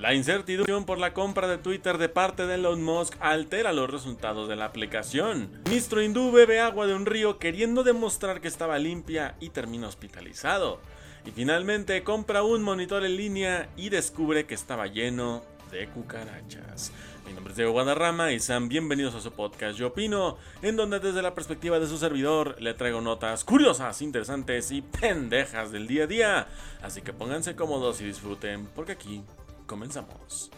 [0.00, 4.48] La incertidumbre por la compra de Twitter de parte de Elon Musk altera los resultados
[4.48, 5.50] de la aplicación.
[5.68, 10.80] Mistro hindú bebe agua de un río queriendo demostrar que estaba limpia y termina hospitalizado.
[11.26, 15.42] Y finalmente compra un monitor en línea y descubre que estaba lleno
[15.72, 16.92] de cucarachas.
[17.26, 21.00] Mi nombre es Diego Guadarrama y sean bienvenidos a su podcast Yo Opino, en donde
[21.00, 26.04] desde la perspectiva de su servidor le traigo notas curiosas, interesantes y pendejas del día
[26.04, 26.46] a día.
[26.82, 29.24] Así que pónganse cómodos y disfruten, porque aquí
[29.68, 30.50] Comenzamos.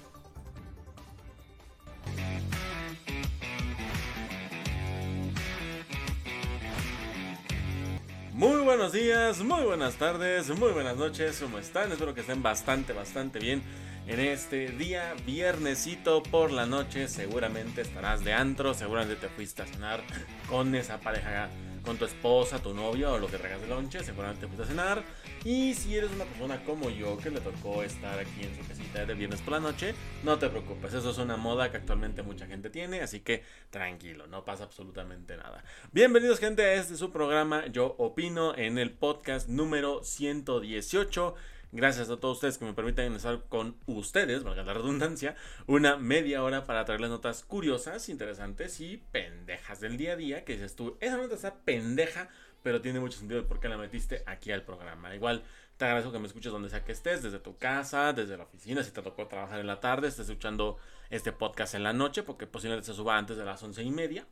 [8.33, 11.91] Muy buenos días, muy buenas tardes, muy buenas noches, ¿cómo están?
[11.91, 13.63] Espero que estén bastante, bastante bien
[14.07, 17.09] en este día, viernesito por la noche.
[17.09, 20.03] Seguramente estarás de antro, seguramente te fuiste a cenar
[20.49, 21.51] con esa pareja
[21.85, 25.03] con tu esposa, tu novio o lo que traigas de lonche, seguramente fuiste a cenar.
[25.45, 29.07] Y si eres una persona como yo que le tocó estar aquí en su casita
[29.07, 32.47] de viernes por la noche, no te preocupes, eso es una moda que actualmente mucha
[32.47, 35.65] gente tiene, así que tranquilo, no pasa absolutamente nada.
[35.93, 41.35] Bienvenidos gente a este su programa Yo Opino en el podcast número 118.
[41.73, 45.37] Gracias a todos ustedes que me permiten estar con ustedes, valga la redundancia,
[45.69, 50.45] una media hora para traerles notas curiosas, interesantes y pendejas del día a día.
[50.45, 52.29] Que dices tú, esa nota está pendeja,
[52.65, 55.15] pero tiene mucho sentido de por qué la metiste aquí al programa.
[55.15, 55.45] Igual
[55.77, 58.83] te agradezco que me escuches donde sea que estés, desde tu casa, desde la oficina,
[58.83, 60.77] si te tocó trabajar en la tarde, estés escuchando
[61.09, 64.27] este podcast en la noche, porque posiblemente se suba antes de las once y media.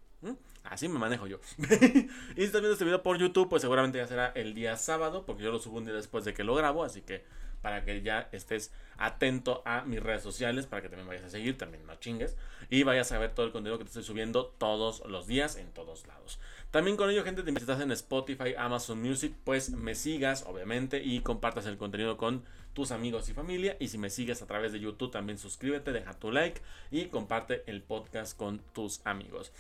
[0.65, 1.41] Así me manejo yo.
[1.59, 5.25] y si estás viendo este video por YouTube, pues seguramente ya será el día sábado,
[5.25, 7.25] porque yo lo subo un día después de que lo grabo, así que
[7.63, 11.57] para que ya estés atento a mis redes sociales, para que también vayas a seguir,
[11.57, 12.37] también no chingues,
[12.71, 15.73] y vayas a ver todo el contenido que te estoy subiendo todos los días en
[15.73, 16.39] todos lados.
[16.71, 21.21] También con ello, gente, te invitas en Spotify, Amazon Music, pues me sigas, obviamente, y
[21.21, 23.77] compartas el contenido con tus amigos y familia.
[23.81, 27.63] Y si me sigues a través de YouTube, también suscríbete, deja tu like y comparte
[27.67, 29.51] el podcast con tus amigos.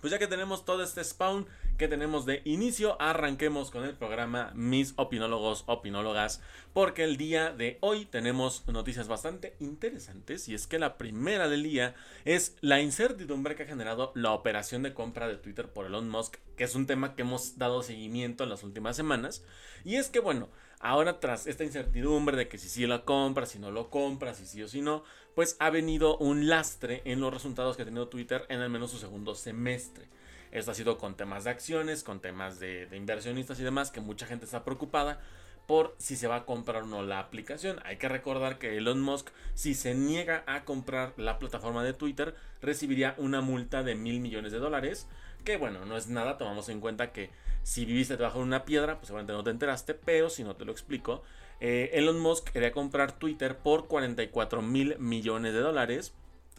[0.00, 4.50] Pues ya que tenemos todo este spawn que tenemos de inicio, arranquemos con el programa
[4.54, 6.40] Mis Opinólogos, Opinólogas,
[6.72, 11.64] porque el día de hoy tenemos noticias bastante interesantes y es que la primera del
[11.64, 11.94] día
[12.24, 16.36] es la incertidumbre que ha generado la operación de compra de Twitter por Elon Musk,
[16.56, 19.44] que es un tema que hemos dado seguimiento en las últimas semanas.
[19.84, 20.48] Y es que bueno,
[20.82, 24.46] Ahora tras esta incertidumbre de que si sí lo compras, si no lo compras, si
[24.46, 25.04] sí o si no,
[25.34, 28.90] pues ha venido un lastre en los resultados que ha tenido Twitter en al menos
[28.90, 30.06] su segundo semestre.
[30.52, 34.26] Esto ha sido con temas de acciones, con temas de, inversionistas y demás, que mucha
[34.26, 35.20] gente está preocupada
[35.66, 37.78] por si se va a comprar o no la aplicación.
[37.84, 42.34] Hay que recordar que Elon Musk, si se niega a comprar la plataforma de Twitter,
[42.60, 45.06] recibiría una multa de mil millones de dólares.
[45.44, 47.30] Que bueno, no es nada, tomamos en cuenta que
[47.62, 50.64] si viviste debajo de una piedra, pues seguramente no te enteraste, pero si no te
[50.64, 51.22] lo explico,
[51.60, 56.14] eh, Elon Musk quería comprar Twitter por 44 mil millones de dólares.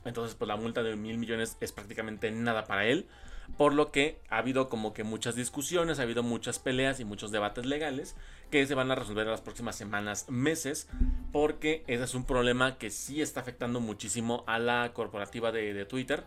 [0.06, 3.07] Entonces, pues la multa de mil millones es prácticamente nada para él.
[3.57, 7.31] Por lo que ha habido como que muchas discusiones, ha habido muchas peleas y muchos
[7.31, 8.16] debates legales
[8.50, 10.88] que se van a resolver en las próximas semanas, meses,
[11.31, 15.85] porque ese es un problema que sí está afectando muchísimo a la corporativa de, de
[15.85, 16.23] Twitter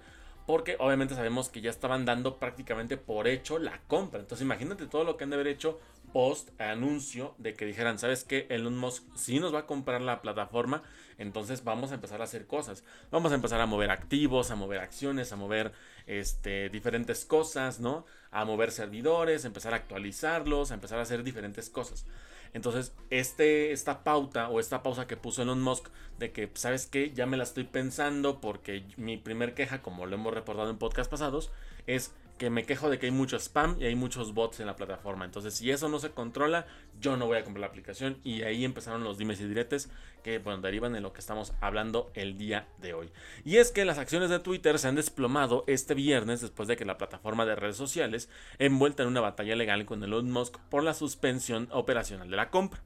[0.47, 4.21] porque obviamente sabemos que ya estaban dando prácticamente por hecho la compra.
[4.21, 5.81] Entonces imagínate todo lo que han de haber hecho
[6.15, 8.47] post anuncio de que dijeran, ¿sabes qué?
[8.49, 10.85] Elon Musk sí nos va a comprar la plataforma,
[11.19, 12.85] entonces vamos a empezar a hacer cosas.
[13.11, 15.73] Vamos a empezar a mover activos, a mover acciones, a mover
[16.07, 18.07] este, diferentes cosas, ¿no?
[18.31, 22.07] A mover servidores, a empezar a actualizarlos, a empezar a hacer diferentes cosas.
[22.53, 25.89] Entonces, este, esta pauta o esta pausa que puso Elon Musk
[26.21, 27.11] de que, ¿sabes qué?
[27.13, 31.11] Ya me la estoy pensando porque mi primer queja, como lo hemos reportado en podcast
[31.11, 31.51] pasados,
[31.89, 34.77] es que me quejo de que hay mucho spam y hay muchos bots en la
[34.77, 35.25] plataforma.
[35.25, 36.67] Entonces, si eso no se controla,
[37.01, 38.19] yo no voy a comprar la aplicación.
[38.25, 39.89] Y ahí empezaron los dimes y diretes
[40.25, 43.11] que, bueno, derivan de lo que estamos hablando el día de hoy.
[43.45, 46.85] Y es que las acciones de Twitter se han desplomado este viernes después de que
[46.85, 48.29] la plataforma de redes sociales,
[48.59, 52.81] envuelta en una batalla legal con Elon Musk por la suspensión operacional de la compra.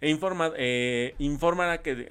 [0.00, 2.08] E informa, eh, informará que,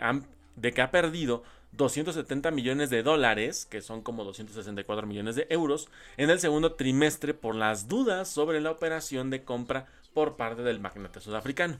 [0.55, 1.43] de que ha perdido
[1.75, 7.33] 270 millones de dólares, que son como 264 millones de euros, en el segundo trimestre
[7.33, 11.79] por las dudas sobre la operación de compra por parte del magnate sudafricano.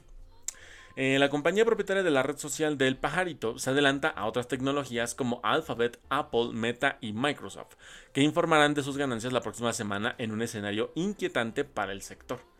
[0.96, 5.14] Eh, la compañía propietaria de la red social del pajarito se adelanta a otras tecnologías
[5.14, 7.74] como Alphabet, Apple, Meta y Microsoft,
[8.12, 12.53] que informarán de sus ganancias la próxima semana en un escenario inquietante para el sector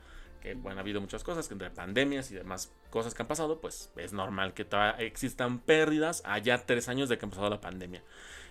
[0.44, 3.60] que bueno, ha habido muchas cosas, que entre pandemias y demás cosas que han pasado,
[3.60, 4.66] pues es normal que
[4.98, 8.02] existan pérdidas allá tres años de que ha empezado la pandemia.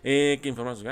[0.03, 0.83] Eh, ¿Qué informa sus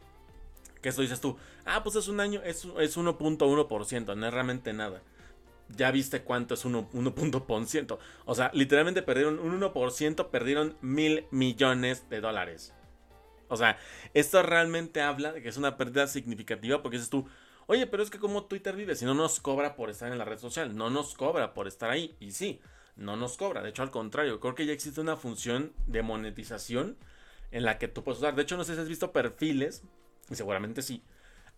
[0.82, 4.74] Que esto dices tú, ah, pues es un año, es, es 1.1%, no es realmente
[4.74, 5.04] nada.
[5.70, 7.98] Ya viste cuánto es 1%.
[8.26, 12.74] O sea, literalmente perdieron un 1%, perdieron mil millones de dólares.
[13.48, 13.78] O sea,
[14.16, 17.28] esto realmente habla de que es una pérdida significativa porque dices tú,
[17.68, 20.26] oye, pero es que como Twitter vive, si no nos cobra por estar en la
[20.26, 22.16] red social, no nos cobra por estar ahí.
[22.20, 22.60] Y sí,
[22.96, 23.62] no nos cobra.
[23.62, 26.98] De hecho, al contrario, creo que ya existe una función de monetización
[27.52, 28.36] en la que tú puedes usar.
[28.36, 29.84] De hecho, no sé si has visto perfiles,
[30.30, 31.04] y seguramente sí.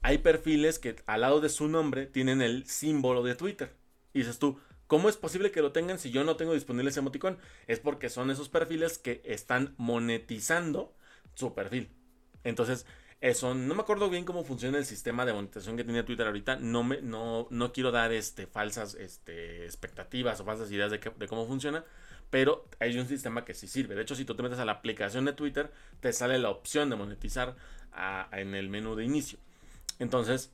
[0.01, 3.73] Hay perfiles que al lado de su nombre tienen el símbolo de Twitter.
[4.13, 7.01] Y dices tú, ¿Cómo es posible que lo tengan si yo no tengo disponible ese
[7.01, 7.37] emoticón?
[7.67, 10.95] Es porque son esos perfiles que están monetizando
[11.33, 11.91] su perfil.
[12.45, 12.85] Entonces,
[13.19, 16.57] eso, no me acuerdo bien cómo funciona el sistema de monetización que tiene Twitter ahorita.
[16.57, 21.47] No, me, no, no quiero dar este, falsas este, expectativas o falsas ideas de, cómo
[21.47, 21.83] funciona.
[22.29, 23.95] Pero hay un sistema que sí sirve.
[23.95, 26.89] De hecho, si tú te metes a la aplicación de Twitter, te sale la opción
[26.89, 27.55] de monetizar
[28.33, 29.39] en el menú de inicio.
[29.97, 30.51] Entonces,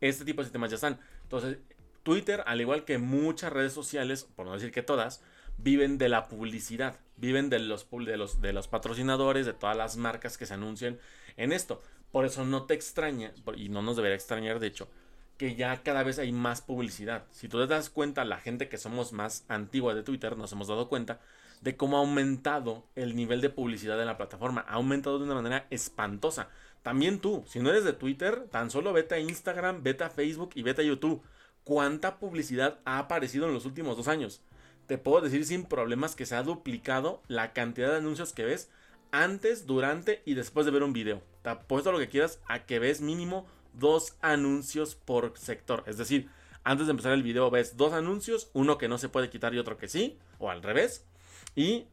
[0.00, 0.98] este tipo de sistemas ya están.
[1.22, 1.58] Entonces,
[2.02, 5.22] Twitter, al igual que muchas redes sociales, por no decir que todas,
[5.58, 9.96] viven de la publicidad, viven de los, de los, de los patrocinadores, de todas las
[9.96, 10.98] marcas que se anuncian
[11.36, 11.82] en esto.
[12.12, 14.88] Por eso no te extraña, y no nos debería extrañar de hecho,
[15.36, 17.24] que ya cada vez hay más publicidad.
[17.32, 20.68] Si tú te das cuenta, la gente que somos más antigua de Twitter, nos hemos
[20.68, 21.20] dado cuenta
[21.60, 24.64] de cómo ha aumentado el nivel de publicidad en la plataforma.
[24.68, 26.48] Ha aumentado de una manera espantosa.
[26.82, 30.50] También tú, si no eres de Twitter, tan solo vete a Instagram, vete a Facebook
[30.54, 31.22] y vete a YouTube.
[31.64, 34.42] ¿Cuánta publicidad ha aparecido en los últimos dos años?
[34.86, 38.70] te puedo decir sin problemas que se ha duplicado la cantidad de anuncios que ves
[39.14, 41.22] antes, durante y después de ver un video.
[41.42, 45.84] Te apuesto lo que quieras a que ves mínimo dos anuncios por sector.
[45.86, 46.28] Es decir,
[46.64, 49.58] antes de empezar el video ves dos anuncios, uno que no se puede quitar y
[49.58, 51.06] otro que sí, o al revés.
[51.54, 51.86] Y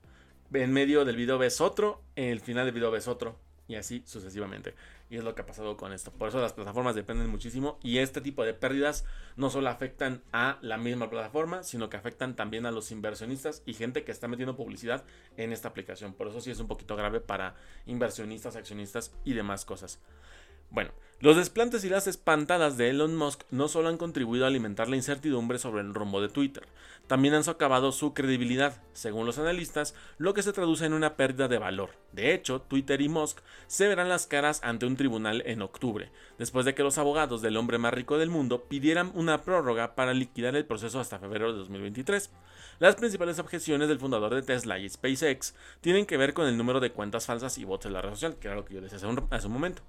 [0.51, 3.37] en medio del video ves otro, en el final del video ves otro,
[3.67, 4.73] y así sucesivamente.
[5.11, 6.09] Y es lo que ha pasado con esto.
[6.09, 9.03] Por eso las plataformas dependen muchísimo y este tipo de pérdidas
[9.35, 13.73] no solo afectan a la misma plataforma, sino que afectan también a los inversionistas y
[13.73, 15.03] gente que está metiendo publicidad
[15.35, 16.13] en esta aplicación.
[16.13, 17.55] Por eso sí es un poquito grave para
[17.87, 19.99] inversionistas, accionistas y demás cosas.
[20.71, 24.87] Bueno, los desplantes y las espantadas de Elon Musk no solo han contribuido a alimentar
[24.87, 26.65] la incertidumbre sobre el rumbo de Twitter,
[27.07, 31.49] también han socavado su credibilidad, según los analistas, lo que se traduce en una pérdida
[31.49, 31.89] de valor.
[32.13, 36.09] De hecho, Twitter y Musk se verán las caras ante un tribunal en octubre,
[36.39, 40.13] después de que los abogados del hombre más rico del mundo pidieran una prórroga para
[40.13, 42.31] liquidar el proceso hasta febrero de 2023.
[42.79, 46.79] Las principales objeciones del fundador de Tesla y SpaceX tienen que ver con el número
[46.79, 48.97] de cuentas falsas y bots en la red social, que era lo que yo decía
[48.97, 49.83] hace un momento.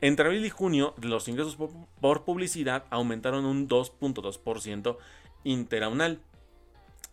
[0.00, 1.56] Entre abril y junio, los ingresos
[2.00, 4.96] por publicidad aumentaron un 2.2%
[5.44, 6.20] interanual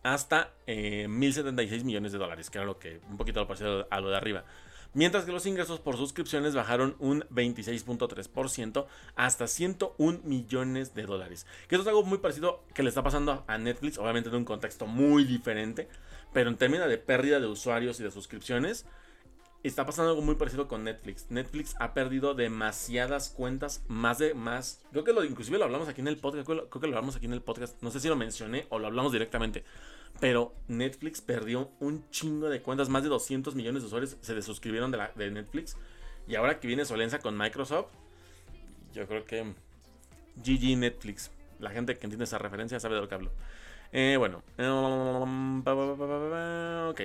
[0.04, 4.00] hasta 1.076 eh, millones de dólares, que era lo que un poquito lo parecido a
[4.00, 4.46] lo de arriba.
[4.94, 8.86] Mientras que los ingresos por suscripciones bajaron un 26.3%
[9.16, 11.48] hasta 101 millones de dólares.
[11.68, 14.46] Que esto es algo muy parecido que le está pasando a Netflix, obviamente en un
[14.46, 15.90] contexto muy diferente,
[16.34, 18.86] pero en términos de pérdida de usuarios y de suscripciones,
[19.68, 21.28] está pasando algo muy parecido con Netflix.
[21.30, 24.84] Netflix ha perdido demasiadas cuentas, más de más.
[24.92, 27.34] Creo que inclusive lo hablamos aquí en el podcast, creo que lo hablamos aquí en
[27.34, 29.64] el podcast, no sé si lo mencioné o lo hablamos directamente,
[30.20, 34.92] pero Netflix perdió un chingo de cuentas, más de 200 millones de usuarios se desuscribieron
[34.92, 35.78] de, Netflix
[36.28, 37.88] y ahora que viene Solenza con Microsoft,
[38.94, 39.54] yo creo que
[40.38, 41.32] GG Netflix.
[41.60, 43.32] La gente que entiende esa referencia sabe de lo que hablo.
[43.92, 44.44] Eh, bueno.
[46.90, 47.02] Ok.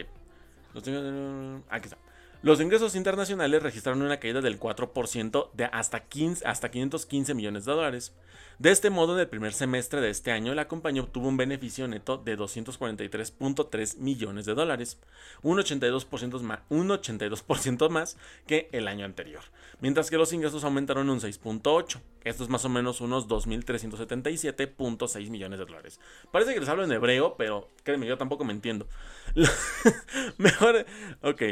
[1.71, 2.10] Aquí está.
[2.43, 7.73] Los ingresos internacionales registraron una caída del 4% de hasta, 15, hasta 515 millones de
[7.73, 8.15] dólares.
[8.59, 11.87] De este modo, en el primer semestre de este año, la compañía obtuvo un beneficio
[11.87, 14.99] neto de 243.3 millones de dólares,
[15.43, 17.45] un 82%, más, un 82
[17.91, 18.17] más
[18.47, 19.43] que el año anterior,
[19.81, 22.01] mientras que los ingresos aumentaron un 6.8.
[22.25, 26.01] Esto es más o menos unos 2.377.6 millones de dólares.
[26.33, 28.87] Parece que les hablo en hebreo, pero créeme, yo tampoco me entiendo.
[30.39, 30.87] Mejor,
[31.23, 31.43] ok.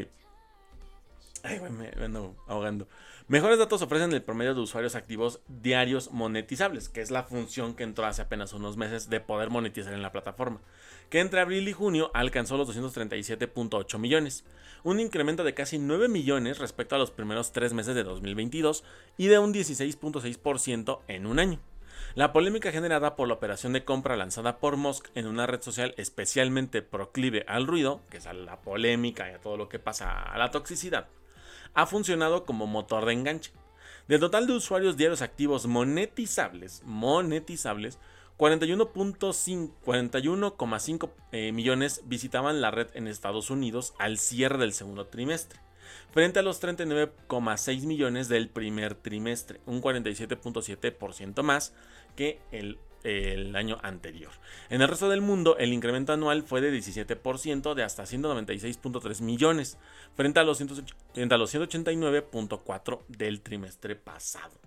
[1.45, 2.89] Me, ando ahogando.
[3.29, 7.83] Mejores datos ofrecen el promedio de usuarios activos diarios monetizables, que es la función que
[7.83, 10.61] entró hace apenas unos meses de poder monetizar en la plataforma,
[11.11, 14.45] que entre abril y junio alcanzó los 237.8 millones,
[14.83, 18.85] un incremento de casi 9 millones respecto a los primeros tres meses de 2022
[19.17, 21.61] y de un 16.6% en un año.
[22.15, 25.95] La polémica generada por la operación de compra lanzada por Musk en una red social
[25.99, 30.23] especialmente proclive al ruido, que es a la polémica y a todo lo que pasa
[30.23, 31.09] a la toxicidad,
[31.75, 33.53] ha funcionado como motor de enganche.
[34.09, 37.99] Del total de usuarios diarios activos monetizables, monetizables,
[38.39, 45.59] 41.5 eh, millones visitaban la red en Estados Unidos al cierre del segundo trimestre,
[46.13, 51.75] frente a los 39,6 millones del primer trimestre, un 47.7% más
[52.15, 54.31] que el, el, año anterior.
[54.71, 59.79] En el resto del mundo, el incremento anual fue de 17% de hasta 196.3 millones,
[60.15, 60.59] frente a los,
[61.13, 64.59] frente a los 189.4 del trimestre pasado.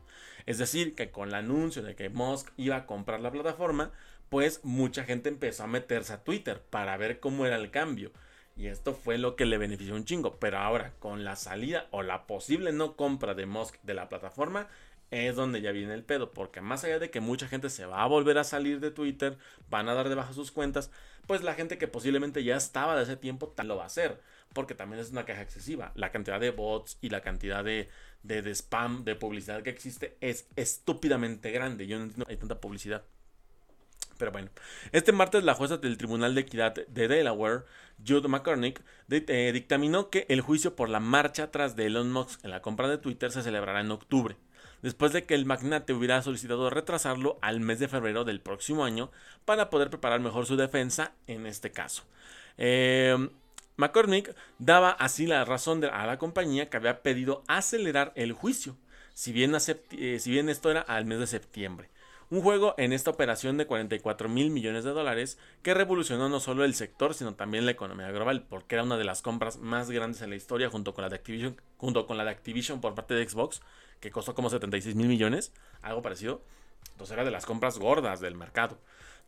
[0.46, 3.92] Es decir, que con el anuncio de que Musk iba a comprar la plataforma,
[4.30, 8.12] pues mucha gente empezó a meterse a Twitter para ver cómo era el cambio.
[8.56, 10.38] Y esto fue lo que le benefició un chingo.
[10.40, 14.68] Pero ahora, con la salida o la posible no compra de Musk de la plataforma,
[15.12, 16.32] es donde ya viene el pedo.
[16.32, 19.38] Porque más allá de que mucha gente se va a volver a salir de Twitter,
[19.70, 20.90] van a dar de baja sus cuentas,
[21.28, 24.20] pues la gente que posiblemente ya estaba de ese tiempo tal lo va a hacer.
[24.54, 25.92] Porque también es una caja excesiva.
[25.96, 27.90] La cantidad de bots y la cantidad de,
[28.24, 31.88] de, spam, de publicidad que existe es estúpidamente grande.
[31.88, 33.04] Yo no entiendo hay tanta publicidad.
[34.22, 34.50] Pero bueno,
[34.92, 37.64] este martes la jueza del Tribunal de Equidad de Delaware,
[38.08, 42.52] Jude McCormick, eh, dictaminó que el juicio por la marcha atrás de Elon Musk en
[42.52, 44.38] la compra de Twitter se celebrará en octubre,
[44.82, 49.12] después de que el magnate hubiera solicitado retrasarlo al mes de febrero del próximo año
[49.46, 52.04] para poder preparar mejor su defensa en este caso.
[52.58, 53.30] Eh,
[53.78, 58.78] McCormick daba así la razón a la compañía que había pedido acelerar el juicio,
[59.14, 61.90] si bien, eh, si bien esto era al mes de septiembre.
[62.30, 66.64] Un juego en esta operación de 44 mil millones de dólares que revolucionó no solo
[66.64, 70.22] el sector, sino también la economía global, porque era una de las compras más grandes
[70.22, 73.16] en la historia junto con la de Activision, junto con la de Activision por parte
[73.16, 73.62] de Xbox,
[74.02, 76.42] que costó como 76 mil millones, algo parecido.
[76.92, 78.78] Entonces era de las compras gordas del mercado.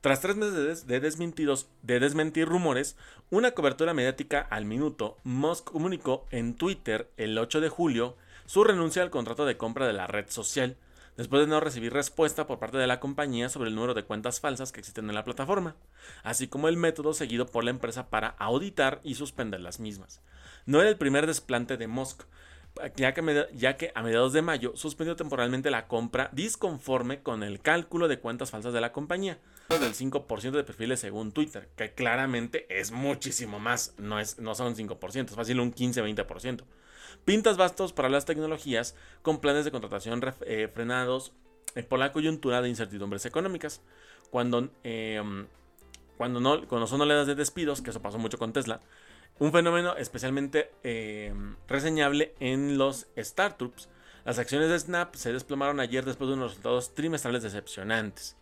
[0.01, 2.97] Tras tres meses de, desmentidos, de desmentir rumores,
[3.29, 9.01] una cobertura mediática al minuto, Musk comunicó en Twitter el 8 de julio su renuncia
[9.01, 10.75] al contrato de compra de la red social,
[11.15, 14.41] después de no recibir respuesta por parte de la compañía sobre el número de cuentas
[14.41, 15.77] falsas que existen en la plataforma,
[16.23, 20.21] así como el método seguido por la empresa para auditar y suspender las mismas.
[20.65, 22.23] No era el primer desplante de Musk,
[22.95, 28.19] ya que, a mediados de mayo suspendió temporalmente la compra disconforme con el cálculo de
[28.19, 29.39] cuentas falsas de la compañía,
[29.69, 34.75] del 5% de perfiles según Twitter, que claramente es muchísimo más, no, es, no son
[34.75, 36.63] 5%, es fácil un 15-20%.
[37.25, 41.31] Pintas bastos para las tecnologías con planes de contratación eh, frenados
[41.75, 43.81] eh, por la coyuntura de incertidumbres económicas.
[44.29, 45.47] Cuando, em,
[46.17, 48.81] cuando, no, cuando son oleadas de despidos, que eso pasó mucho con Tesla,
[49.39, 53.89] un fenómeno especialmente em, reseñable en los startups.
[54.25, 58.37] Las acciones de Snap se desplomaron ayer después de unos resultados trimestrales decepcionantes.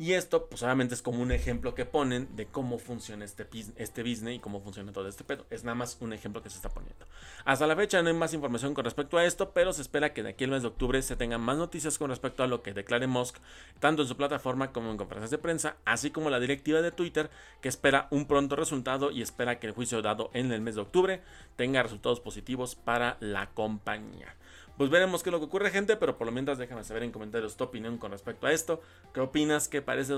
[0.00, 4.02] Y esto, pues obviamente es como un ejemplo que ponen de cómo funciona este, este
[4.04, 5.44] business y cómo funciona todo este pedo.
[5.50, 7.04] Es nada más un ejemplo que se está poniendo.
[7.44, 10.22] Hasta la fecha no hay más información con respecto a esto, pero se espera que
[10.22, 12.74] de aquí al mes de octubre se tengan más noticias con respecto a lo que
[12.74, 13.38] declare Musk,
[13.80, 17.28] tanto en su plataforma como en conferencias de prensa, así como la directiva de Twitter,
[17.60, 20.82] que espera un pronto resultado y espera que el juicio dado en el mes de
[20.82, 21.22] octubre
[21.56, 24.36] tenga resultados positivos para la compañía.
[24.78, 27.10] Pues veremos qué es lo que ocurre, gente, pero por lo menos déjame saber en
[27.10, 28.80] comentarios tu opinión con respecto a esto.
[29.12, 29.66] ¿Qué opinas?
[29.66, 30.14] ¿Qué parece?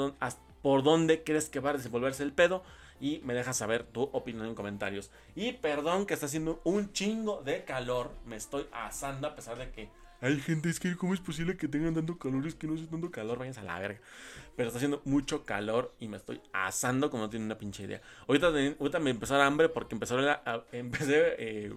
[0.60, 2.62] ¿Por dónde crees que va a desenvolverse el pedo?
[3.00, 5.10] Y me dejas saber tu opinión en comentarios.
[5.34, 8.10] Y perdón que está haciendo un chingo de calor.
[8.26, 9.88] Me estoy asando a pesar de que
[10.20, 12.46] hay gente, es que ¿cómo es posible que tengan tanto calor?
[12.46, 14.00] Es que no es tanto calor, váyanse a la verga.
[14.56, 18.02] Pero está haciendo mucho calor y me estoy asando como no tienen una pinche idea.
[18.28, 21.72] Ahorita, ahorita me empezó a hambre porque empezó a, empecé, eh,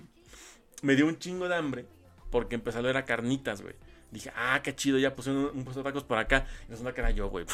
[0.82, 1.86] me dio un chingo de hambre
[2.34, 3.76] porque empezó a ver a carnitas, güey.
[4.10, 6.48] Dije, ah, qué chido, ya puse un, puesto de tacos por acá.
[6.68, 7.46] Y resulta que era yo, güey.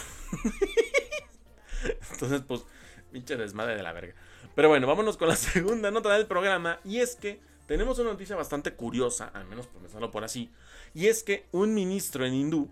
[2.14, 2.64] Entonces, pues,
[3.12, 4.14] pinche desmadre de la verga.
[4.56, 6.80] Pero bueno, vámonos con la segunda nota del programa.
[6.86, 10.50] Y es que tenemos una noticia bastante curiosa, al menos por pensarlo por así.
[10.94, 12.70] Y es que un ministro en hindú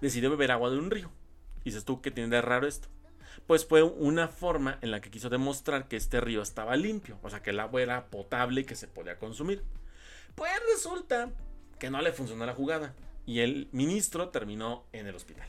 [0.00, 1.12] decidió beber agua de un río.
[1.60, 2.88] Y dices tú, ¿qué tiene de raro esto?
[3.46, 7.16] Pues fue una forma en la que quiso demostrar que este río estaba limpio.
[7.22, 9.62] O sea, que el agua era potable y que se podía consumir.
[10.34, 11.30] Pues resulta
[11.78, 12.94] que no le funcionó la jugada
[13.26, 15.48] y el ministro terminó en el hospital.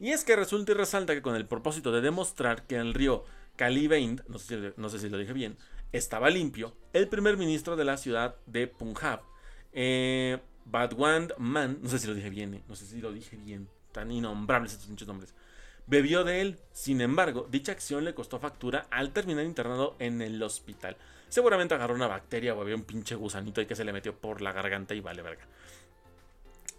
[0.00, 3.24] Y es que resulta y resalta que con el propósito de demostrar que el río
[3.56, 5.56] Kalibeind, no sé, si, lo dije bien,
[5.92, 9.20] estaba limpio, el primer ministro de la ciudad de Punjab,
[9.72, 13.36] eh, Badwand Man, no sé si lo dije bien, eh, no sé si lo dije
[13.36, 15.34] bien, tan innombrables estos muchos nombres,
[15.86, 16.58] bebió de él.
[16.72, 20.96] Sin embargo, dicha acción le costó factura al terminar internado en el hospital.
[21.34, 24.40] Seguramente agarró una bacteria o había un pinche gusanito y que se le metió por
[24.40, 25.44] la garganta y vale verga.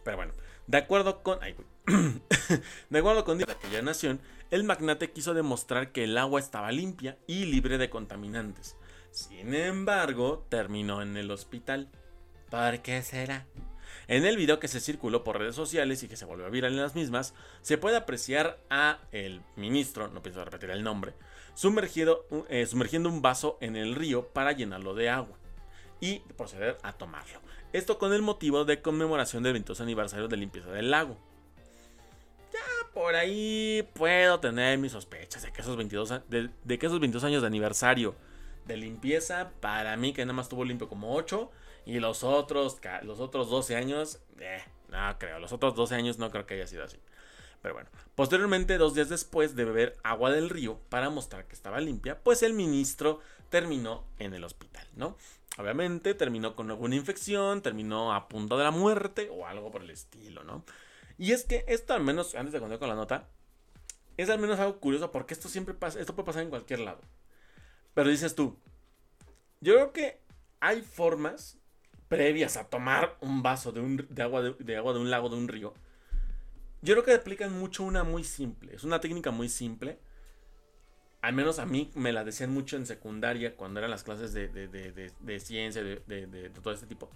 [0.05, 0.31] Pero bueno,
[0.65, 1.39] de acuerdo con.
[2.89, 4.21] de acuerdo con aquella nación,
[4.51, 8.77] el magnate quiso demostrar que el agua estaba limpia y libre de contaminantes.
[9.11, 11.89] Sin embargo, terminó en el hospital.
[12.49, 13.47] ¿Por qué será?
[14.07, 16.81] En el video que se circuló por redes sociales y que se volvió viral en
[16.81, 21.13] las mismas, se puede apreciar a el ministro, no pienso repetir el nombre,
[21.55, 25.37] sumergido, eh, sumergiendo un vaso en el río para llenarlo de agua
[25.99, 27.39] y proceder a tomarlo.
[27.73, 31.17] Esto con el motivo de conmemoración del 22 aniversario de limpieza del lago.
[32.53, 32.59] Ya
[32.93, 37.41] por ahí puedo tener mis sospechas de que esos 22, de, que esos 22 años
[37.41, 38.15] de aniversario
[38.65, 41.51] de limpieza, para mí que nada más tuvo limpio como 8
[41.85, 46.31] y los otros, los otros 12 años, eh, no creo, los otros 12 años no
[46.31, 46.97] creo que haya sido así.
[47.65, 51.79] Pero bueno, posteriormente, dos días después de beber agua del río para mostrar que estaba
[51.79, 55.17] limpia, pues el ministro terminó en el hospital, ¿no?
[55.57, 59.89] Obviamente terminó con alguna infección, terminó a punto de la muerte o algo por el
[59.89, 60.63] estilo, ¿no?
[61.17, 63.29] Y es que esto al menos, antes de contar con la nota,
[64.15, 67.01] es al menos algo curioso porque esto siempre pasa, esto puede pasar en cualquier lado.
[67.95, 68.59] Pero dices tú,
[69.59, 70.21] yo creo que
[70.59, 71.57] hay formas
[72.09, 75.73] previas a tomar un vaso de, agua, de, agua de un lago, de un río.
[76.81, 78.75] Yo creo que aplican mucho una muy simple.
[78.75, 79.99] Es una técnica muy simple.
[81.21, 84.47] Al menos a mí me la decían mucho en secundaria cuando eran las clases de,
[84.47, 87.09] de ciencia, de, todo este tipo.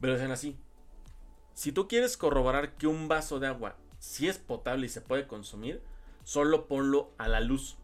[0.00, 0.58] Pero decían así.
[1.54, 5.26] Si tú quieres corroborar que un vaso de agua si es potable y se puede
[5.26, 5.82] consumir,
[6.24, 7.76] solo ponlo a la luz.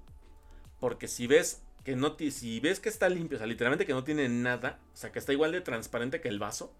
[0.80, 4.04] Porque si ves que no si ves que está limpio, o sea, literalmente que no
[4.04, 6.72] tiene nada, o sea, que está igual de transparente que el vaso,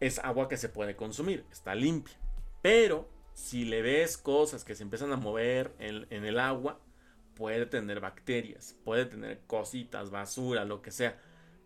[0.00, 2.16] es agua que se puede consumir, está limpia.
[2.62, 6.78] Pero si le ves cosas que se empiezan a mover en, el agua,
[7.34, 11.16] puede tener bacterias, puede tener cositas, basura, lo que sea.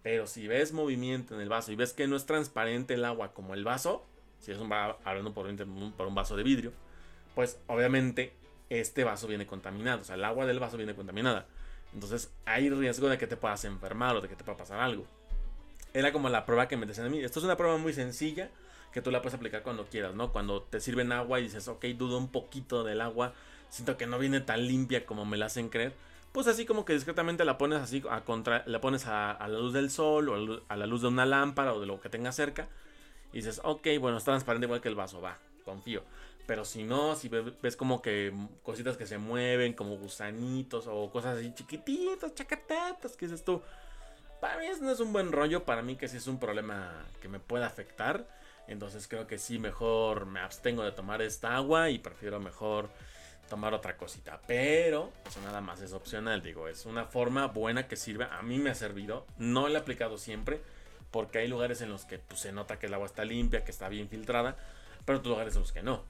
[0.02, 3.32] Pero si ves movimiento en el vaso y ves que no es transparente el agua
[3.32, 4.04] como el vaso,
[4.40, 6.72] si es un hablando por un vaso de vidrio,
[7.34, 8.34] pues obviamente
[8.68, 11.46] este vaso viene contaminado, o sea, el agua del vaso viene contaminada.
[11.94, 15.06] Entonces hay riesgo de que te puedas enfermar o de que te pueda pasar algo.
[15.94, 17.22] Era como la prueba que me decían a mí.
[17.22, 18.50] Esto es una prueba muy sencilla
[18.92, 20.32] que tú la puedes aplicar cuando quieras, ¿no?
[20.32, 23.32] Cuando te sirven agua y dices, ok, dudo un poquito del agua,
[23.68, 25.94] siento que no viene tan limpia como me la hacen creer.
[26.32, 29.72] Pues así como que discretamente la pones así a contra, la pones a, la luz
[29.72, 32.68] del sol o a la luz de una lámpara o de lo que tengas cerca.
[33.32, 36.02] Y dices, ok, bueno, es transparente igual que el vaso, va, confío.
[36.46, 41.38] Pero si no, si ves, como que cositas que se mueven, como gusanitos o cosas
[41.38, 43.62] así chiquititas, chacatetas, que dices tú.
[44.40, 47.28] Para mí no es un buen rollo, para mí que sí es un problema que
[47.28, 48.26] me puede afectar.
[48.68, 52.90] Entonces creo que sí, mejor me abstengo de tomar esta agua y prefiero mejor
[53.48, 54.40] tomar otra cosita.
[54.46, 58.24] Pero, pues nada más es opcional, digo, es una forma buena que sirve.
[58.30, 60.60] A mí me ha servido, no la he aplicado siempre,
[61.10, 63.70] porque hay lugares en los que pues, se nota que el agua está limpia, que
[63.70, 64.56] está bien filtrada,
[65.04, 66.02] pero otros lugares en los que no.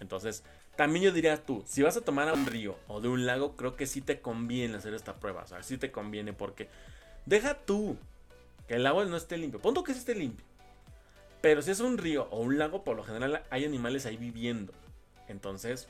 [0.00, 0.42] Entonces,
[0.76, 3.56] también yo diría tú, si vas a tomar a un río o de un lago,
[3.56, 5.42] creo que sí te conviene hacer esta prueba.
[5.42, 6.68] O sea, sí te conviene porque
[7.26, 7.96] deja tú
[8.66, 9.60] que el agua no esté limpio.
[9.60, 10.44] Ponto que esté limpio.
[11.42, 14.72] Pero si es un río o un lago, por lo general hay animales ahí viviendo.
[15.28, 15.88] Entonces,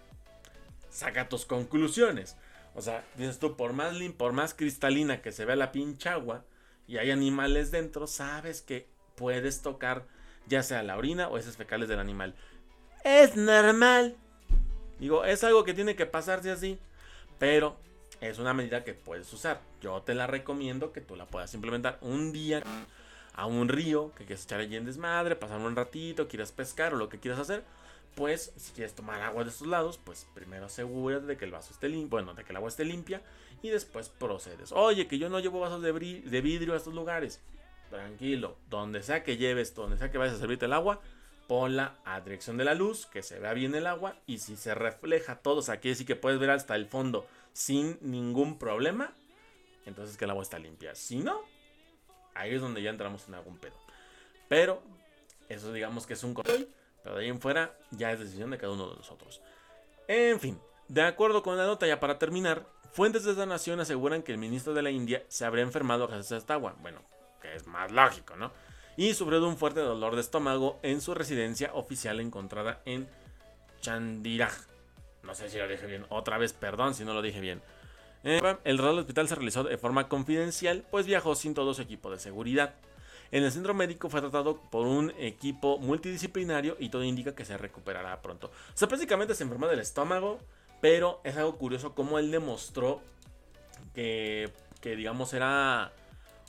[0.90, 2.36] saca tus conclusiones.
[2.74, 6.08] O sea, dices tú, por más limpia, por más cristalina que se vea la pinche
[6.08, 6.44] agua
[6.88, 10.06] y hay animales dentro, sabes que puedes tocar
[10.46, 12.34] ya sea la orina o esas fecales del animal.
[13.04, 14.16] Es normal.
[14.98, 16.78] Digo, es algo que tiene que pasarse así.
[17.38, 17.76] Pero
[18.20, 19.60] es una medida que puedes usar.
[19.80, 22.62] Yo te la recomiendo que tú la puedas implementar un día
[23.34, 26.96] a un río, que quieras echar allí en desmadre, pasar un ratito, quieras pescar o
[26.96, 27.64] lo que quieras hacer.
[28.14, 31.72] Pues si quieres tomar agua de estos lados, pues primero asegúrate de que el vaso
[31.72, 33.22] esté limpio, bueno, de que el agua esté limpia
[33.62, 34.70] y después procedes.
[34.72, 37.40] Oye, que yo no llevo vasos de, de vidrio a estos lugares.
[37.88, 41.00] Tranquilo, donde sea que lleves, donde sea que vayas a servirte el agua,
[41.46, 44.74] ponla a dirección de la luz, que se vea bien el agua y si se
[44.74, 49.12] refleja todo, o sea, quiere decir que puedes ver hasta el fondo sin ningún problema,
[49.84, 50.94] entonces que el agua está limpia.
[50.94, 51.42] Si no,
[52.34, 53.74] ahí es donde ya entramos en algún pedo.
[54.48, 54.82] Pero
[55.48, 56.68] eso digamos que es un control,
[57.02, 59.40] pero de ahí en fuera ya es decisión de cada uno de nosotros.
[60.08, 64.22] En fin, de acuerdo con la nota ya para terminar, fuentes de esta nación aseguran
[64.22, 66.74] que el ministro de la India se habría enfermado gracias a esta agua.
[66.80, 67.00] Bueno,
[67.40, 68.52] que es más lógico, ¿no?
[68.96, 73.08] y sufrió de un fuerte dolor de estómago en su residencia oficial encontrada en
[73.80, 74.52] Chandiraj.
[75.22, 76.04] No sé si lo dije bien.
[76.08, 77.62] Otra vez, perdón si no lo dije bien.
[78.24, 82.10] Eh, el del hospital se realizó de forma confidencial, pues viajó sin todo su equipo
[82.10, 82.74] de seguridad.
[83.30, 87.56] En el centro médico fue tratado por un equipo multidisciplinario y todo indica que se
[87.56, 88.48] recuperará pronto.
[88.48, 90.38] O sea, prácticamente se enfermó del estómago,
[90.80, 93.00] pero es algo curioso cómo él demostró
[93.94, 95.92] que, que digamos, era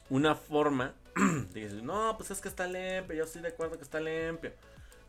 [0.09, 0.93] una forma
[1.53, 4.51] dices, no, pues es que está limpio, yo estoy de acuerdo que está limpio.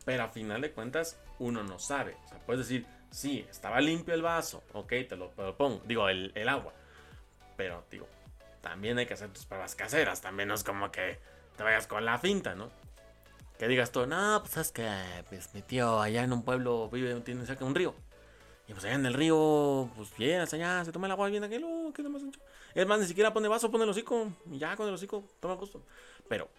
[0.03, 2.15] Pero a final de cuentas, uno no sabe.
[2.25, 6.49] O sea, puedes decir, sí, estaba limpio el vaso, ok, te lo, pongo, digo, el,
[6.49, 6.73] agua.
[7.57, 8.07] Pero, digo,
[8.61, 10.21] también hay que hacer tus pruebas caseras.
[10.21, 11.19] También no es como que
[11.55, 12.69] te vayas con la finta, ¿no?
[13.57, 14.89] Que digas tú, no, pues es que
[15.29, 17.95] pues, mi tío allá en un pueblo vive, tiene cerca de un río.
[18.67, 21.63] Y pues allá en el río, pues vienes allá, se toma el agua viene aquel,
[21.63, 22.23] oh, ¿qué demás?
[22.73, 24.31] Es más, ni siquiera pone vaso, pone el hocico.
[24.51, 25.81] Y ya con el hocico, toma gusto.
[26.27, 26.49] Pero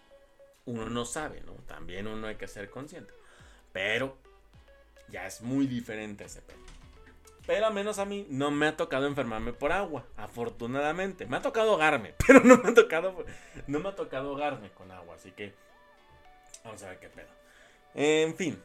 [0.65, 1.53] uno no sabe, ¿no?
[1.67, 3.13] También uno hay que ser consciente.
[3.73, 4.17] Pero
[5.09, 6.59] ya es muy diferente ese pelo.
[7.45, 11.25] Pero al menos a mí no me ha tocado enfermarme por agua, afortunadamente.
[11.25, 13.25] Me ha tocado ahogarme, pero no me ha tocado,
[13.67, 15.53] no me ha tocado ahogarme con agua, así que
[16.63, 17.29] vamos a ver qué pedo.
[17.95, 18.61] En fin,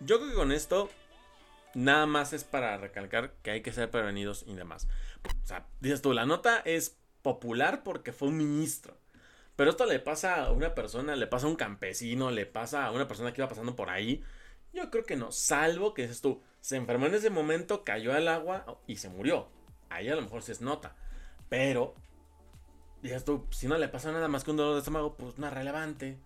[0.00, 0.90] yo creo que con esto
[1.74, 4.88] nada más es para recalcar que hay que ser prevenidos y demás.
[5.44, 8.96] O sea, dices tú, la nota es popular porque fue un ministro.
[9.56, 12.90] Pero esto le pasa a una persona, le pasa a un campesino, le pasa a
[12.90, 14.24] una persona que iba pasando por ahí.
[14.72, 18.28] Yo creo que no, salvo que dices tú, se enfermó en ese momento, cayó al
[18.28, 19.48] agua y se murió.
[19.90, 20.96] Ahí a lo mejor se nota.
[21.48, 21.94] Pero,
[23.02, 25.46] dices tú, si no le pasa nada más que un dolor de estómago, pues no
[25.46, 26.18] es relevante.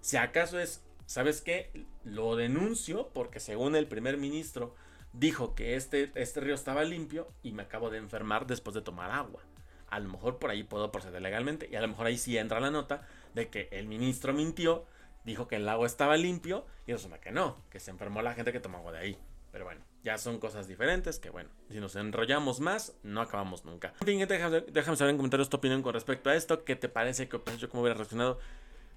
[0.00, 1.86] Si acaso es, ¿sabes qué?
[2.04, 4.74] Lo denuncio porque según el primer ministro
[5.14, 9.10] dijo que este, este río estaba limpio y me acabo de enfermar después de tomar
[9.10, 9.42] agua.
[9.88, 12.60] A lo mejor por ahí puedo proceder legalmente y a lo mejor ahí sí entra
[12.60, 14.86] la nota de que el ministro mintió,
[15.24, 18.52] dijo que el agua estaba limpio y resulta que no, que se enfermó la gente
[18.52, 19.18] que tomó agua de ahí.
[19.50, 23.94] Pero bueno, ya son cosas diferentes que bueno, si nos enrollamos más, no acabamos nunca.
[24.00, 26.88] En fin, déjame, déjame saber en comentarios tu opinión con respecto a esto, qué te
[26.88, 28.38] parece, qué opinas yo, cómo hubiera reaccionado.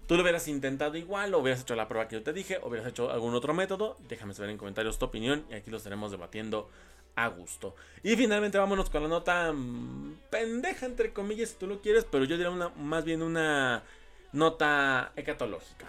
[0.07, 2.69] Tú lo hubieras intentado igual, o hubieras hecho la prueba que yo te dije, o
[2.69, 3.97] hubieras hecho algún otro método.
[4.07, 6.69] Déjame saber en comentarios tu opinión y aquí lo estaremos debatiendo
[7.15, 7.75] a gusto.
[8.03, 12.23] Y finalmente vámonos con la nota mm, pendeja, entre comillas, si tú lo quieres, pero
[12.23, 13.83] yo diría una, más bien una
[14.37, 15.87] nota hecatológica.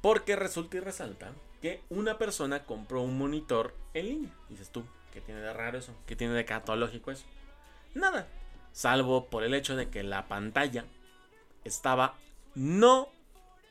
[0.00, 4.30] Porque resulta y resalta que una persona compró un monitor en línea.
[4.48, 5.94] Dices tú, ¿qué tiene de raro eso?
[6.06, 7.24] ¿Qué tiene de hecatológico eso?
[7.94, 8.28] Nada.
[8.72, 10.84] Salvo por el hecho de que la pantalla
[11.64, 12.14] estaba
[12.54, 13.08] no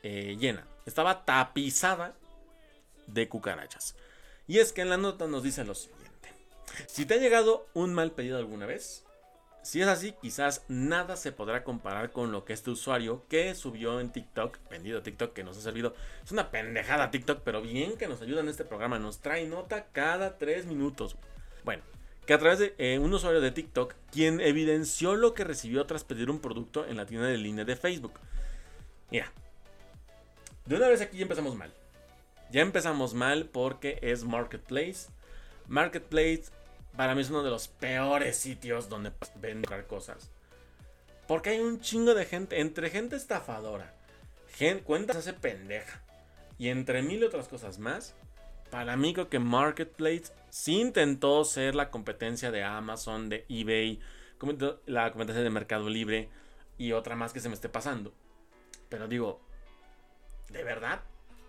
[0.02, 0.66] eh, llena.
[0.84, 2.14] Estaba tapizada
[3.06, 3.96] de cucarachas.
[4.46, 6.32] Y es que en la nota nos dice lo siguiente.
[6.86, 9.04] Si te ha llegado un mal pedido alguna vez,
[9.62, 14.00] si es así, quizás nada se podrá comparar con lo que este usuario que subió
[14.00, 15.94] en TikTok, vendido TikTok que nos ha servido.
[16.24, 18.98] Es una pendejada TikTok, pero bien que nos ayuda en este programa.
[18.98, 21.16] Nos trae nota cada 3 minutos.
[21.64, 21.82] Bueno,
[22.26, 26.04] que a través de eh, un usuario de TikTok, quien evidenció lo que recibió tras
[26.04, 28.12] pedir un producto en la tienda de línea de Facebook.
[29.10, 29.32] Mira,
[30.66, 31.72] de una vez aquí ya empezamos mal.
[32.50, 35.08] Ya empezamos mal porque es Marketplace.
[35.66, 36.44] Marketplace
[36.98, 40.32] para mí es uno de los peores sitios donde vender cosas.
[41.28, 43.94] Porque hay un chingo de gente, entre gente estafadora,
[44.82, 46.02] cuentas hace pendeja.
[46.58, 48.16] Y entre mil otras cosas más,
[48.72, 54.00] para mí creo que Marketplace sí intentó ser la competencia de Amazon, de eBay,
[54.86, 56.28] la competencia de Mercado Libre
[56.78, 58.12] y otra más que se me esté pasando.
[58.88, 59.40] Pero digo,
[60.50, 61.00] ¿De verdad?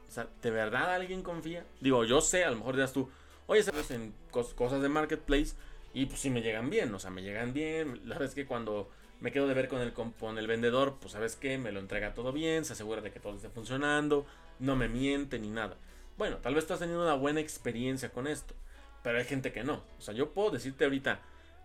[0.07, 1.65] O sea, ¿de verdad alguien confía?
[1.79, 3.09] Digo, yo sé, a lo mejor dirás tú,
[3.49, 5.55] oye, sabes en cosas de marketplace
[5.91, 7.99] y pues sí me llegan bien, o sea, me llegan bien.
[8.07, 11.35] La es que cuando me quedo de ver con el, con el vendedor, pues sabes
[11.35, 14.25] qué, me lo entrega todo bien, se asegura de que todo esté funcionando,
[14.59, 15.77] no me miente ni nada.
[16.15, 18.53] Bueno, tal vez tú has tenido una buena experiencia con esto,
[19.01, 19.81] pero hay gente que no.
[19.97, 21.19] O sea, yo puedo decirte ahorita,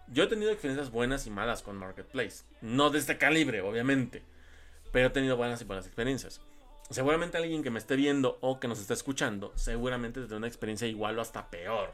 [0.09, 2.45] yo he tenido experiencias buenas y malas con Marketplace.
[2.63, 4.23] No de este calibre, obviamente,
[4.91, 6.41] pero he tenido buenas y buenas experiencias
[6.95, 10.87] seguramente alguien que me esté viendo o que nos esté escuchando, seguramente tendrá una experiencia
[10.89, 11.93] igual o hasta peor.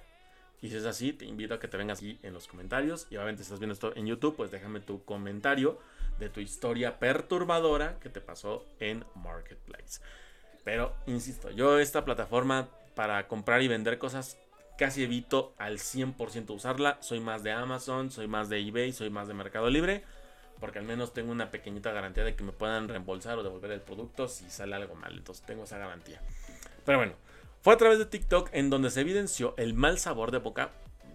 [0.62, 3.06] Y si es así, te invito a que te vengas aquí en los comentarios.
[3.10, 5.78] Y obviamente si estás viendo esto en YouTube, pues déjame tu comentario
[6.18, 10.00] de tu historia perturbadora que te pasó en Marketplace.
[10.64, 14.36] Pero, insisto, yo esta plataforma para comprar y vender cosas
[14.76, 16.98] casi evito al 100% usarla.
[17.00, 20.04] Soy más de Amazon, soy más de eBay, soy más de Mercado Libre
[20.60, 23.80] porque al menos tengo una pequeñita garantía de que me puedan reembolsar o devolver el
[23.80, 25.16] producto si sale algo mal.
[25.16, 26.20] Entonces tengo esa garantía.
[26.84, 27.14] Pero bueno,
[27.62, 30.70] fue a través de TikTok en donde se evidenció el mal sabor de boca.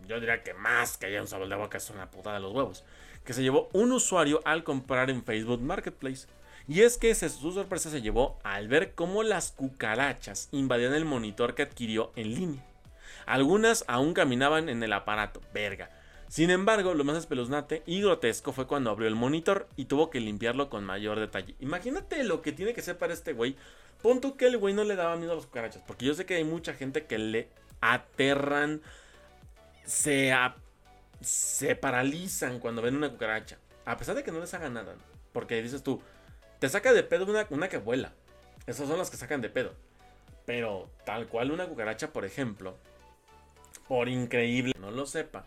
[0.08, 2.53] Yo diría que más que haya un sabor de boca es una putada de los
[2.53, 2.84] huevos.
[3.23, 6.27] Que se llevó un usuario al comprar en Facebook Marketplace.
[6.67, 11.53] Y es que su sorpresa se llevó al ver cómo las cucarachas invadían el monitor
[11.53, 12.65] que adquirió en línea.
[13.25, 15.89] Algunas aún caminaban en el aparato, verga.
[16.27, 20.19] Sin embargo, lo más espeluznante y grotesco fue cuando abrió el monitor y tuvo que
[20.19, 21.55] limpiarlo con mayor detalle.
[21.59, 23.55] Imagínate lo que tiene que ser para este güey.
[24.01, 25.83] Punto que el güey no le daba miedo a los cucarachas.
[25.85, 28.81] Porque yo sé que hay mucha gente que le aterran,
[29.85, 30.33] se,
[31.21, 33.57] se paralizan cuando ven una cucaracha.
[33.85, 34.95] A pesar de que no les haga nada.
[35.31, 36.01] Porque dices tú,
[36.59, 38.13] te saca de pedo una, una que vuela.
[38.65, 39.73] Esas son las que sacan de pedo.
[40.45, 42.77] Pero tal cual una cucaracha, por ejemplo,
[43.88, 45.45] por increíble no lo sepa,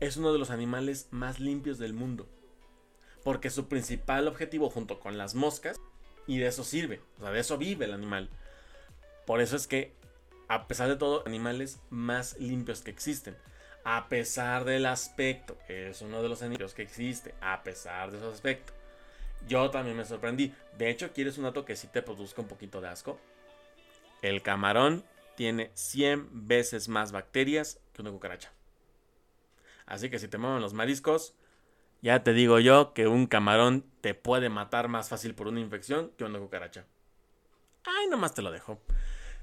[0.00, 2.26] es uno de los animales más limpios del mundo.
[3.22, 5.78] Porque su principal objetivo junto con las moscas
[6.26, 8.30] y de eso sirve, o sea, de eso vive el animal.
[9.26, 9.92] Por eso es que,
[10.48, 13.36] a pesar de todo, animales más limpios que existen.
[13.84, 18.26] A pesar del aspecto, es uno de los animales que existe, a pesar de su
[18.26, 18.72] aspecto.
[19.48, 20.54] Yo también me sorprendí.
[20.76, 23.18] De hecho, ¿quieres un dato que sí te produzca un poquito de asco?
[24.22, 28.52] El camarón tiene 100 veces más bacterias que una cucaracha.
[29.90, 31.34] Así que si te mueven los mariscos,
[32.00, 36.12] ya te digo yo que un camarón te puede matar más fácil por una infección
[36.16, 36.86] que una cucaracha.
[37.84, 38.80] Ay, nomás te lo dejo.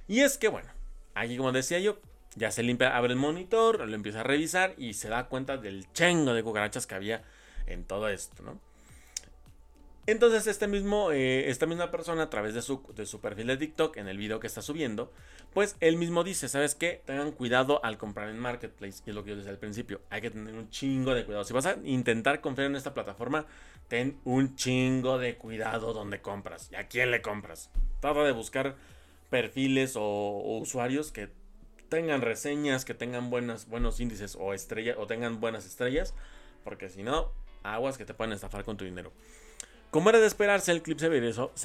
[0.08, 0.70] Y es que bueno,
[1.16, 2.00] aquí como decía yo,
[2.36, 5.92] ya se limpia, abre el monitor, lo empieza a revisar y se da cuenta del
[5.92, 7.26] chengo de cucarachas que había
[7.66, 8.62] en todo esto, ¿no?
[10.08, 12.82] Entonces este mismo, eh, esta misma persona a través de su,
[13.22, 15.12] perfil de TikTok en el video que está subiendo,
[15.54, 17.02] pues él mismo dice, ¿sabes qué?
[17.06, 19.04] Tengan cuidado al comprar en Marketplace.
[19.06, 21.44] Y es lo que yo decía al principio, hay que tener un chingo de cuidado.
[21.44, 23.48] Si vas a intentar confiar en esta plataforma,
[23.90, 27.70] ten un chingo de cuidado donde compras y a quién le compras.
[28.00, 28.78] Trata de buscar
[29.30, 31.28] perfiles o, usuarios que
[31.90, 36.14] tengan reseñas, que tengan buenas, buenos índices o, estrella, o tengan buenas estrellas,
[36.64, 37.30] porque si no,
[37.64, 39.12] aguas que te pueden estafar con tu dinero.
[39.92, 41.10] Como era de esperarse, el clip se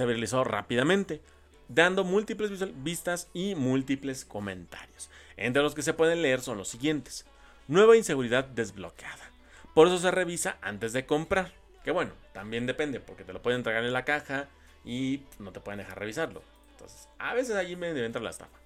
[0.04, 1.20] viralizó, rápidamente,
[1.68, 2.50] dando múltiples
[2.82, 5.10] vistas y múltiples comentarios.
[5.36, 7.26] Entre los que se pueden leer son los siguientes.
[7.66, 9.30] Nueva inseguridad desbloqueada.
[9.74, 11.52] Por eso se revisa antes de comprar.
[11.82, 14.48] Que bueno, también depende, porque te lo pueden entregar en la caja
[14.84, 16.42] y no te pueden dejar revisarlo.
[16.70, 18.56] Entonces, a veces allí me entra la estafa.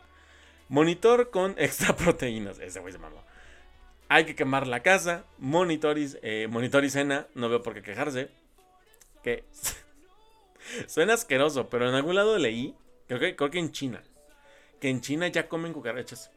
[0.68, 2.58] Monitor con extra proteínas.
[2.58, 3.24] Ese güey se mamó.
[4.08, 5.24] Hay que quemar la casa.
[5.38, 7.26] Monitor y, eh, monitor y cena.
[7.34, 8.28] No veo por qué quejarse
[10.86, 12.74] suena asqueroso, pero en algún lado leí,
[13.08, 14.02] creo que, creo que en China,
[14.80, 16.30] que en China ya comen cucarachas.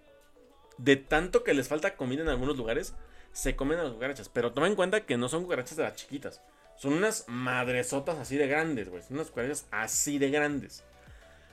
[0.78, 2.96] De tanto que les falta comida en algunos lugares,
[3.34, 4.30] se comen las cucarachas.
[4.30, 6.42] Pero toma en cuenta que no son cucarachas de las chiquitas.
[6.78, 9.04] Son unas madresotas así de grandes, güey.
[9.04, 10.84] Son unas cucarachas así de grandes.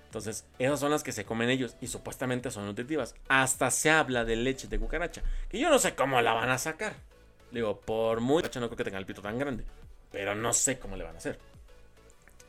[0.04, 3.14] Entonces, esas son las que se comen ellos y supuestamente son nutritivas.
[3.28, 6.58] Hasta se habla de leche de cucaracha, que yo no sé cómo la van a
[6.58, 6.94] sacar.
[7.50, 9.64] Digo, por muy no creo que tenga el pito tan grande.
[10.12, 11.38] Pero no sé cómo le van a hacer.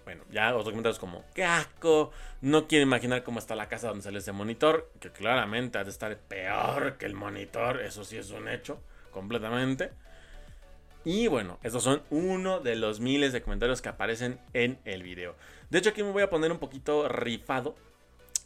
[0.05, 4.03] Bueno, ya otros comentarios como, qué asco, no quiero imaginar cómo está la casa donde
[4.03, 8.31] sale ese monitor, que claramente ha de estar peor que el monitor, eso sí es
[8.31, 8.79] un hecho,
[9.11, 9.91] completamente.
[11.03, 15.35] Y bueno, estos son uno de los miles de comentarios que aparecen en el video.
[15.69, 17.75] De hecho, aquí me voy a poner un poquito rifado.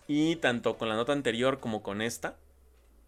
[0.07, 2.37] Y tanto con la nota anterior como con esta.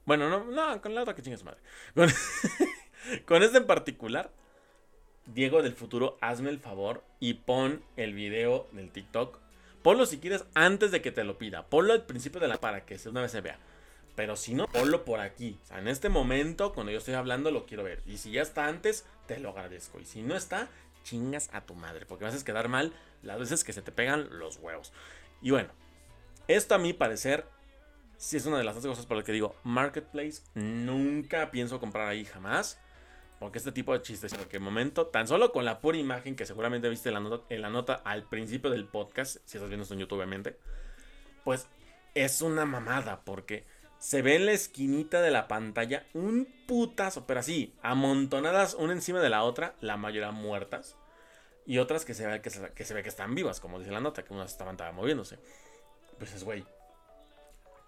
[0.05, 1.59] Bueno, no, no con la otra que chingas madre.
[1.93, 2.09] Con,
[3.25, 4.31] con esta en particular
[5.25, 9.39] Diego del futuro, hazme el favor y pon el video del TikTok.
[9.81, 11.67] Ponlo si quieres antes de que te lo pida.
[11.67, 13.57] Ponlo al principio de la para que una vez se vea.
[14.15, 15.57] Pero si no, ponlo por aquí.
[15.63, 18.01] O sea, en este momento, cuando yo estoy hablando, lo quiero ver.
[18.05, 19.99] Y si ya está antes, te lo agradezco.
[19.99, 20.69] Y si no está,
[21.03, 22.05] chingas a tu madre.
[22.05, 24.93] Porque vas a quedar mal las veces que se te pegan los huevos.
[25.41, 25.69] Y bueno,
[26.47, 27.45] esto a mi parecer,
[28.17, 32.23] si es una de las cosas por las que digo, Marketplace, nunca pienso comprar ahí
[32.23, 32.79] jamás.
[33.43, 36.87] Porque este tipo de chistes, cualquier momento, tan solo con la pura imagen que seguramente
[36.87, 39.95] viste en la nota, en la nota al principio del podcast, si estás viendo esto
[39.95, 40.57] en YouTube, obviamente,
[41.43, 41.67] pues
[42.15, 43.65] es una mamada, porque
[43.99, 49.19] se ve en la esquinita de la pantalla un putazo, pero así, amontonadas una encima
[49.19, 50.95] de la otra, la mayoría muertas,
[51.65, 54.23] y otras que se ve que, se, ve que están vivas, como dice la nota,
[54.23, 55.37] que unas estaban moviéndose.
[56.17, 56.63] Pues es güey.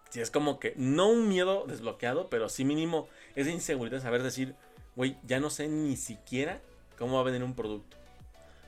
[0.10, 4.54] Si es como que no un miedo desbloqueado, pero sí mínimo esa inseguridad saber decir,
[4.96, 6.60] güey, ya no sé ni siquiera
[6.98, 7.98] cómo va a venir un producto.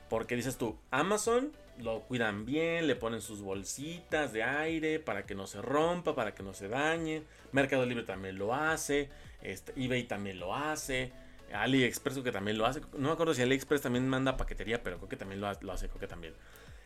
[0.08, 5.34] Porque dices tú, Amazon lo cuidan bien, le ponen sus bolsitas de aire para que
[5.34, 7.22] no se rompa, para que no se dañe.
[7.52, 9.10] Mercado Libre también lo hace,
[9.42, 11.12] este, eBay también lo hace,
[11.52, 12.80] AliExpress que también lo hace.
[12.92, 15.88] No me acuerdo si AliExpress también manda paquetería, pero creo que también lo, lo hace,
[15.88, 16.34] creo que también.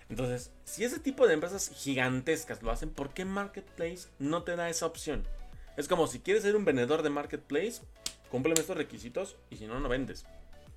[0.08, 4.68] Entonces, si ese tipo de empresas gigantescas lo hacen, ¿por qué Marketplace no te da
[4.68, 5.24] esa opción?
[5.76, 7.80] Es como si quieres ser un vendedor de Marketplace,
[8.32, 10.24] cúmpleme estos requisitos y si no, no vendes.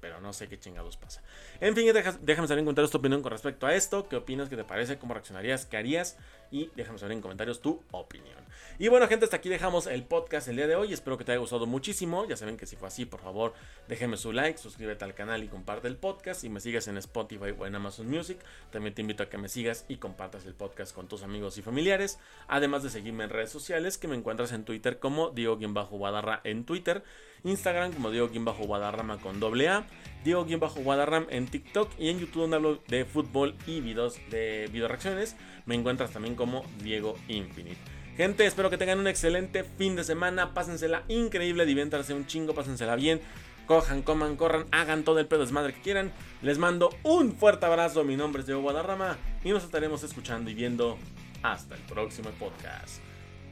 [0.06, 1.24] Pero no sé qué chingados pasa.
[1.60, 1.92] En fin,
[2.22, 4.08] déjame saber en comentarios tu opinión con respecto a esto.
[4.08, 4.50] ¿Qué opinas?
[4.50, 5.00] ¿Qué te parece?
[5.00, 5.66] ¿Cómo reaccionarías?
[5.66, 6.16] ¿Qué harías?
[6.52, 8.38] Y déjame saber en comentarios tu opinión.
[8.78, 10.94] Y bueno, gente, hasta aquí dejamos el podcast el día de hoy.
[10.94, 12.28] Espero que te haya gustado muchísimo.
[12.28, 13.56] Ya saben que si fue así, por favor,
[13.88, 16.44] déjeme su like, suscríbete al canal y comparte el podcast.
[16.44, 18.38] Y me sigas en Spotify o en Amazon Music.
[18.70, 21.64] También te invito a que me sigas y compartas el podcast con tus amigos y
[21.64, 22.20] familiares.
[22.48, 27.04] Además de seguirme en redes sociales, que me encuentras en Twitter como Diego-Guadarra en Twitter.
[27.44, 29.86] Instagram como Diego-Guadarrama con doble A,
[30.24, 35.36] Diego-Guadarram en TikTok y en YouTube donde hablo de fútbol y videos de video reacciones.
[35.66, 37.78] Me encuentras también como Diego Infinite.
[38.18, 40.54] Gente, espero que tengan un excelente fin de semana.
[40.54, 43.22] Pásensela increíble, diviértanse un chingo, pásensela bien.
[43.68, 46.14] Cojan, coman, corran, hagan todo el pedo desmadre que quieran.
[46.42, 48.04] Les mando un fuerte abrazo.
[48.04, 50.98] Mi nombre es Diego Guadarrama y nos estaremos escuchando y viendo
[51.44, 53.02] hasta el próximo podcast.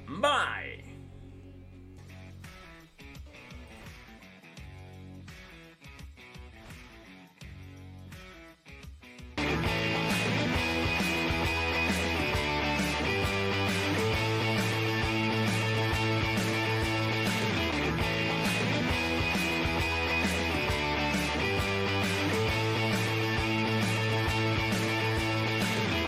[0.08, 0.83] Bye.